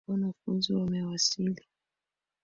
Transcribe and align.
Wanafunzi 0.07 0.73
wamewasili. 0.73 1.65